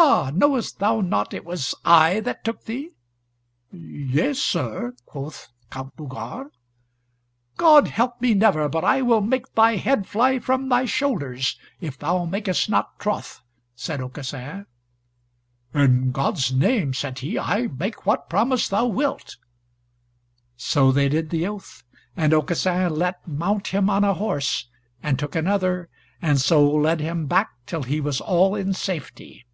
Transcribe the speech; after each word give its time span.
"Ha, 0.00 0.30
knowest 0.32 0.78
thou 0.78 1.00
not 1.00 1.34
it 1.34 1.44
was 1.44 1.74
I 1.84 2.20
that 2.20 2.44
took 2.44 2.64
thee?" 2.64 2.90
"Yea, 3.72 4.32
sir," 4.34 4.94
quoth 5.04 5.48
the 5.48 5.74
Count 5.74 5.96
Bougars. 5.96 6.52
"God 7.56 7.88
help 7.88 8.20
me 8.20 8.32
never, 8.34 8.68
but 8.68 8.84
I 8.84 9.02
will 9.02 9.20
make 9.20 9.52
thy 9.52 9.76
head 9.76 10.06
fly 10.06 10.38
from 10.38 10.68
thy 10.68 10.84
shoulders, 10.84 11.58
if 11.80 11.98
thou 11.98 12.24
makest 12.24 12.70
not 12.70 13.00
troth," 13.00 13.42
said 13.74 14.00
Aucassin. 14.00 14.66
"In 15.74 16.12
God's 16.12 16.52
name," 16.52 16.94
said 16.94 17.18
he, 17.18 17.36
"I 17.36 17.66
make 17.66 18.06
what 18.06 18.30
promise 18.30 18.68
thou 18.68 18.86
wilt." 18.86 19.36
So 20.56 20.92
they 20.92 21.08
did 21.08 21.30
the 21.30 21.48
oath, 21.48 21.82
and 22.16 22.32
Aucassin 22.32 22.94
let 22.94 23.26
mount 23.26 23.68
him 23.68 23.90
on 23.90 24.04
a 24.04 24.14
horse, 24.14 24.68
and 25.02 25.18
took 25.18 25.34
another 25.34 25.88
and 26.22 26.40
so 26.40 26.70
led 26.70 27.00
him 27.00 27.26
back 27.26 27.50
till 27.66 27.82
he 27.82 28.00
was 28.00 28.20
all 28.20 28.54
in 28.54 28.72
safety. 28.72 29.44